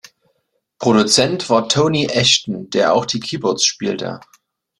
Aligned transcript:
Produzent 0.79 1.47
war 1.51 1.69
Tony 1.69 2.07
Ashton, 2.11 2.71
der 2.71 2.95
auch 2.95 3.05
die 3.05 3.19
Keyboards 3.19 3.65
spielte. 3.65 4.19